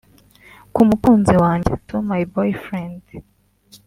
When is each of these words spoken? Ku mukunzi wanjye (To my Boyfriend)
Ku 0.73 0.81
mukunzi 0.89 1.33
wanjye 1.43 1.73
(To 1.87 1.95
my 2.09 2.21
Boyfriend) 2.33 3.01